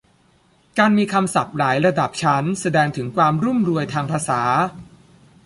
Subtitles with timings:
[0.77, 4.41] การมีคำศัพท์หลายระดับชั้น แสดงถึงความรุ่มรวยทางภาษา